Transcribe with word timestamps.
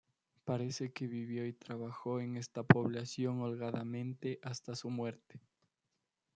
Parece 0.45 0.91
que 0.91 1.05
vivió 1.05 1.45
y 1.45 1.53
trabajó 1.53 2.19
en 2.21 2.35
esta 2.35 2.63
población 2.63 3.39
holgadamente 3.41 4.39
hasta 4.41 4.73
su 4.75 4.89
muerte. 4.89 5.39